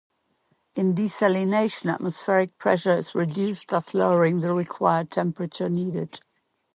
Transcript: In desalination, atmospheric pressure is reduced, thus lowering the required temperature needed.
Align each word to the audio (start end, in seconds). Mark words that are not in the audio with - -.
In 0.73 0.95
desalination, 0.95 1.93
atmospheric 1.93 2.57
pressure 2.57 2.93
is 2.95 3.13
reduced, 3.13 3.67
thus 3.67 3.93
lowering 3.93 4.39
the 4.39 4.51
required 4.51 5.11
temperature 5.11 5.69
needed. 5.69 6.21